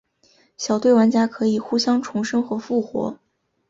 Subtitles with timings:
[0.57, 3.19] 小队玩家可以互相重生和复活。